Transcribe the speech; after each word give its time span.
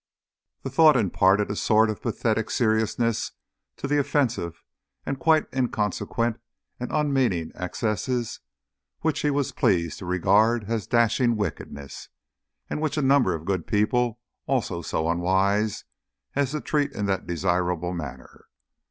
The 0.63 0.71
thought 0.71 0.97
imparted 0.97 1.51
a 1.51 1.55
sort 1.55 1.91
of 1.91 2.01
pathetic 2.01 2.49
seriousness 2.49 3.33
to 3.77 3.87
the 3.87 3.99
offensive 3.99 4.63
and 5.05 5.19
quite 5.19 5.45
inconsequent 5.55 6.39
and 6.79 6.91
unmeaning 6.91 7.51
excesses, 7.53 8.39
which 9.01 9.19
he 9.19 9.29
was 9.29 9.51
pleased 9.51 9.99
to 9.99 10.07
regard 10.07 10.63
as 10.63 10.87
dashing 10.87 11.35
wickedness, 11.37 12.09
and 12.67 12.81
which 12.81 12.97
a 12.97 13.03
number 13.03 13.35
of 13.35 13.45
good 13.45 13.67
people 13.67 14.19
also 14.47 14.77
were 14.77 14.83
so 14.83 15.07
unwise 15.07 15.85
as 16.33 16.49
to 16.49 16.61
treat 16.61 16.93
in 16.93 17.05
that 17.05 17.27
desirable 17.27 17.93
manner. 17.93 18.47